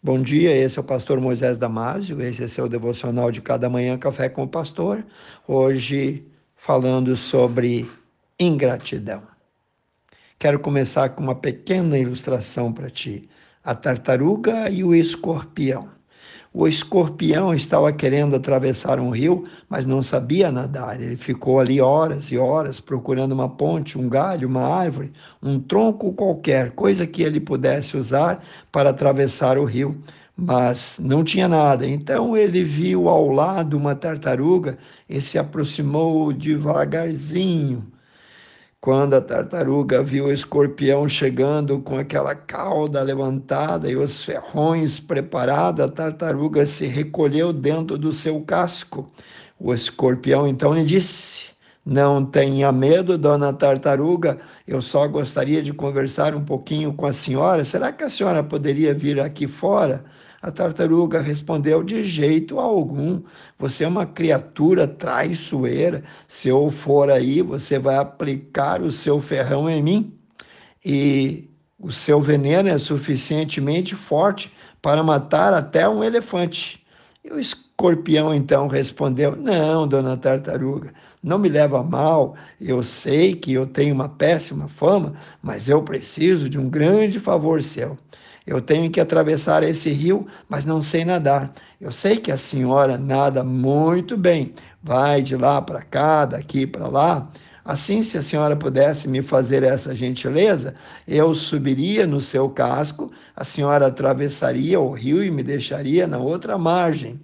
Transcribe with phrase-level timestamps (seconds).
[0.00, 3.98] Bom dia, esse é o pastor Moisés Damásio, esse é seu devocional de cada manhã,
[3.98, 5.04] Café com o Pastor.
[5.44, 6.24] Hoje
[6.54, 7.90] falando sobre
[8.38, 9.24] ingratidão.
[10.38, 13.28] Quero começar com uma pequena ilustração para ti:
[13.64, 15.88] a tartaruga e o escorpião.
[16.52, 21.00] O escorpião estava querendo atravessar um rio, mas não sabia nadar.
[21.00, 26.12] Ele ficou ali horas e horas procurando uma ponte, um galho, uma árvore, um tronco
[26.14, 28.42] qualquer, coisa que ele pudesse usar
[28.72, 30.02] para atravessar o rio.
[30.36, 31.86] Mas não tinha nada.
[31.86, 34.78] Então ele viu ao lado uma tartaruga
[35.08, 37.84] e se aproximou devagarzinho
[38.80, 45.84] quando a tartaruga viu o escorpião chegando com aquela cauda levantada e os ferrões preparados,
[45.84, 49.10] a tartaruga se recolheu dentro do seu casco.
[49.58, 51.48] O escorpião então lhe disse:
[51.84, 57.64] Não tenha medo, dona tartaruga, eu só gostaria de conversar um pouquinho com a senhora.
[57.64, 60.04] Será que a senhora poderia vir aqui fora?
[60.40, 63.22] A tartaruga respondeu: De jeito algum.
[63.58, 66.04] Você é uma criatura traiçoeira.
[66.28, 70.18] Se eu for aí, você vai aplicar o seu ferrão em mim.
[70.84, 76.84] E o seu veneno é suficientemente forte para matar até um elefante.
[77.24, 77.30] E
[77.80, 82.34] o escorpião então respondeu: Não, dona tartaruga, não me leva a mal.
[82.60, 87.62] Eu sei que eu tenho uma péssima fama, mas eu preciso de um grande favor
[87.62, 87.96] seu.
[88.44, 91.54] Eu tenho que atravessar esse rio, mas não sei nadar.
[91.80, 94.54] Eu sei que a senhora nada muito bem.
[94.82, 97.30] Vai de lá para cá, daqui para lá.
[97.64, 100.74] Assim, se a senhora pudesse me fazer essa gentileza,
[101.06, 106.58] eu subiria no seu casco, a senhora atravessaria o rio e me deixaria na outra
[106.58, 107.20] margem.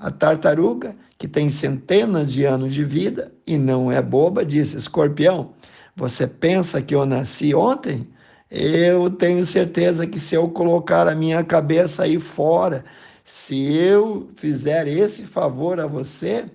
[0.00, 5.52] A tartaruga, que tem centenas de anos de vida e não é boba, disse: Escorpião,
[5.94, 8.08] você pensa que eu nasci ontem?
[8.50, 12.84] eu tenho certeza que se eu colocar a minha cabeça aí fora,
[13.24, 16.46] se eu fizer esse favor a você,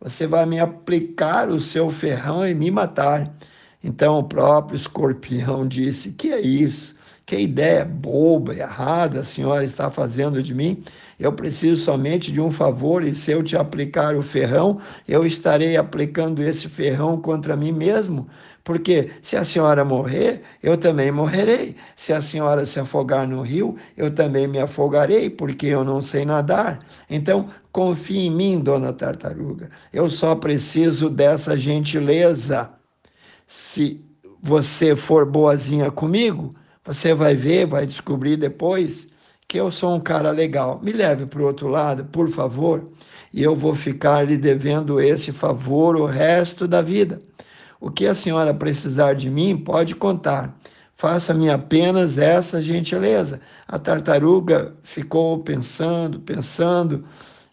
[0.00, 3.34] você vai me aplicar o seu ferrão e me matar.
[3.82, 6.94] Então o próprio escorpião disse: Que é isso?
[7.30, 10.82] Que ideia boba, errada a senhora está fazendo de mim?
[11.16, 15.76] Eu preciso somente de um favor, e se eu te aplicar o ferrão, eu estarei
[15.76, 18.26] aplicando esse ferrão contra mim mesmo.
[18.64, 21.76] Porque se a senhora morrer, eu também morrerei.
[21.94, 26.24] Se a senhora se afogar no rio, eu também me afogarei, porque eu não sei
[26.24, 26.80] nadar.
[27.08, 29.70] Então, confie em mim, dona tartaruga.
[29.92, 32.68] Eu só preciso dessa gentileza.
[33.46, 34.04] Se
[34.42, 36.52] você for boazinha comigo,
[36.84, 39.08] você vai ver, vai descobrir depois
[39.46, 40.80] que eu sou um cara legal.
[40.82, 42.88] Me leve para o outro lado, por favor,
[43.32, 47.20] e eu vou ficar lhe devendo esse favor o resto da vida.
[47.80, 50.56] O que a senhora precisar de mim, pode contar.
[50.96, 53.40] Faça-me apenas essa gentileza.
[53.66, 57.04] A tartaruga ficou pensando, pensando,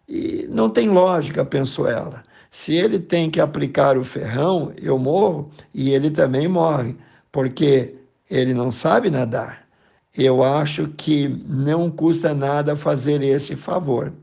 [0.07, 2.23] e não tem lógica, pensou ela.
[2.51, 6.95] Se ele tem que aplicar o ferrão, eu morro e ele também morre,
[7.31, 7.96] porque
[8.29, 9.67] ele não sabe nadar.
[10.17, 14.13] Eu acho que não custa nada fazer esse favor.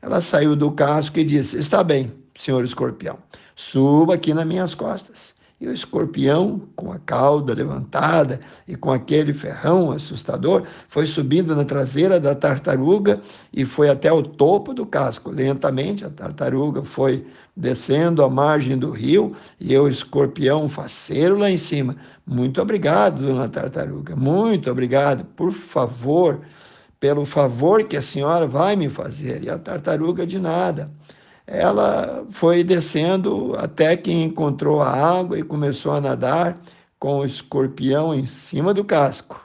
[0.00, 3.18] Ela saiu do casco e disse: Está bem, senhor escorpião,
[3.54, 5.34] suba aqui nas minhas costas.
[5.62, 11.64] E o escorpião, com a cauda levantada e com aquele ferrão assustador, foi subindo na
[11.64, 15.30] traseira da tartaruga e foi até o topo do casco.
[15.30, 17.24] Lentamente, a tartaruga foi
[17.56, 21.94] descendo a margem do rio e o escorpião faceiro lá em cima.
[22.26, 25.24] Muito obrigado, dona tartaruga, muito obrigado.
[25.36, 26.40] Por favor,
[26.98, 29.44] pelo favor que a senhora vai me fazer.
[29.44, 30.90] E a tartaruga de nada
[31.46, 36.58] ela foi descendo até que encontrou a água e começou a nadar
[36.98, 39.40] com o escorpião em cima do casco.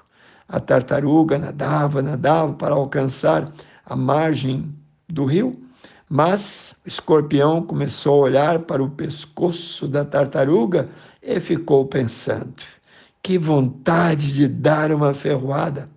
[0.47, 3.51] A tartaruga nadava, nadava para alcançar
[3.85, 4.73] a margem
[5.09, 5.59] do rio,
[6.09, 10.87] mas o escorpião começou a olhar para o pescoço da tartaruga
[11.21, 12.63] e ficou pensando:
[13.21, 15.89] que vontade de dar uma ferroada!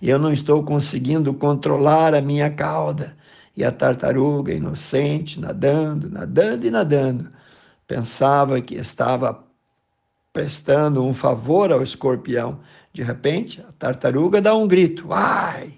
[0.00, 3.17] Eu não estou conseguindo controlar a minha cauda
[3.58, 7.28] e a tartaruga, inocente, nadando, nadando e nadando,
[7.88, 9.42] pensava que estava
[10.32, 12.60] prestando um favor ao escorpião.
[12.92, 15.74] De repente, a tartaruga dá um grito: Ai,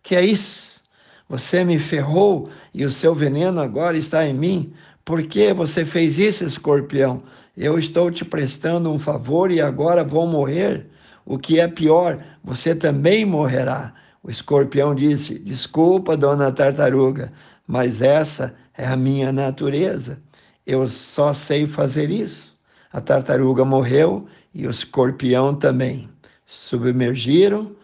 [0.00, 0.80] que é isso?
[1.28, 4.72] Você me ferrou e o seu veneno agora está em mim.
[5.04, 7.20] Por que você fez isso, escorpião?
[7.56, 10.86] Eu estou te prestando um favor e agora vou morrer.
[11.26, 13.92] O que é pior, você também morrerá.
[14.24, 17.30] O escorpião disse: Desculpa, dona tartaruga,
[17.66, 20.18] mas essa é a minha natureza.
[20.66, 22.56] Eu só sei fazer isso.
[22.90, 26.08] A tartaruga morreu e o escorpião também.
[26.46, 27.76] Submergiram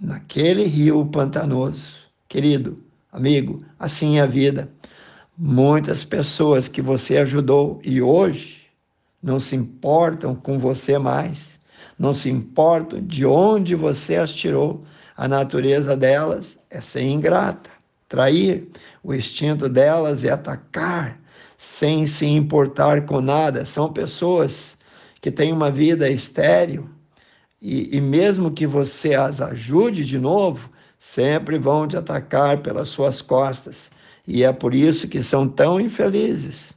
[0.00, 1.92] naquele rio pantanoso.
[2.26, 2.78] Querido,
[3.12, 4.72] amigo, assim é a vida.
[5.36, 8.62] Muitas pessoas que você ajudou e hoje
[9.22, 11.58] não se importam com você mais,
[11.98, 14.82] não se importam de onde você as tirou.
[15.16, 17.70] A natureza delas é ser ingrata,
[18.08, 18.68] trair.
[19.02, 21.20] O instinto delas é atacar,
[21.58, 23.64] sem se importar com nada.
[23.64, 24.76] São pessoas
[25.20, 26.88] que têm uma vida estéril
[27.60, 30.68] e, e mesmo que você as ajude de novo,
[30.98, 33.90] sempre vão te atacar pelas suas costas.
[34.26, 36.72] E é por isso que são tão infelizes.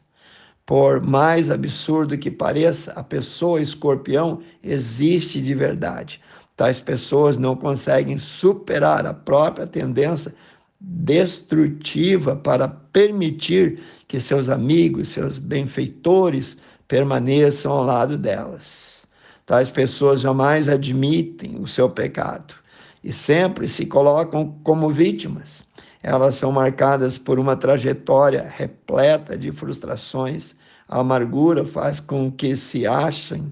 [0.66, 6.20] Por mais absurdo que pareça, a pessoa escorpião existe de verdade.
[6.56, 10.34] Tais pessoas não conseguem superar a própria tendência
[10.80, 16.58] destrutiva para permitir que seus amigos, seus benfeitores
[16.88, 19.06] permaneçam ao lado delas.
[19.46, 22.56] Tais pessoas jamais admitem o seu pecado
[23.04, 25.64] e sempre se colocam como vítimas.
[26.02, 30.56] Elas são marcadas por uma trajetória repleta de frustrações.
[30.88, 33.52] A amargura faz com que se achem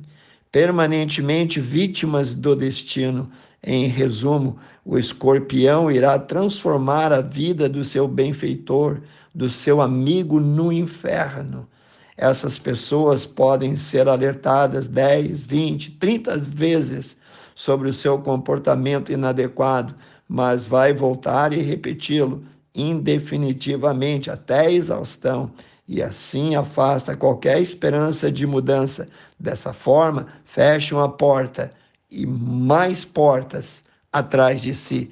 [0.54, 3.28] permanentemente vítimas do destino.
[3.64, 9.02] Em resumo, o escorpião irá transformar a vida do seu benfeitor,
[9.34, 11.68] do seu amigo, no inferno.
[12.16, 17.18] Essas pessoas podem ser alertadas 10, 20, 30 vezes
[17.56, 19.96] sobre o seu comportamento inadequado,
[20.30, 22.44] mas vai voltar e repeti-lo
[22.76, 25.52] indefinitivamente até a exaustão
[25.88, 29.08] e assim afasta qualquer esperança de mudança.
[29.40, 31.72] Dessa forma, fecham a porta
[32.10, 35.10] e mais portas atrás de si.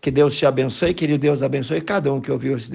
[0.00, 2.70] Que Deus te abençoe, querido Deus abençoe cada um que ouviu esse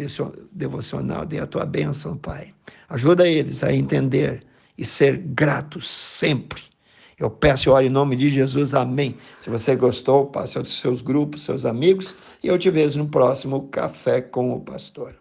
[0.52, 1.26] devocional.
[1.26, 2.54] Dê a tua bênção, Pai.
[2.90, 4.44] Ajuda eles a entender
[4.78, 6.64] e ser gratos sempre.
[7.20, 9.16] Eu peço e oro em nome de Jesus, amém.
[9.42, 13.68] Se você gostou, passe aos seus grupos, seus amigos, e eu te vejo no próximo
[13.68, 15.14] Café com o Pastor.